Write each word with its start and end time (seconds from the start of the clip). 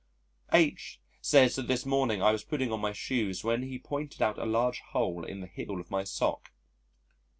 H 0.51 0.99
says 1.21 1.55
that 1.57 1.67
this 1.67 1.85
morning 1.85 2.23
I 2.23 2.31
was 2.31 2.43
putting 2.43 2.71
on 2.71 2.79
my 2.81 2.91
shoes 2.91 3.43
when 3.43 3.61
he 3.61 3.77
pointed 3.77 4.19
out 4.19 4.39
a 4.39 4.47
large 4.47 4.79
hole 4.79 5.23
in 5.23 5.41
the 5.41 5.45
heel 5.47 5.79
of 5.79 5.91
my 5.91 6.03
sock. 6.05 6.51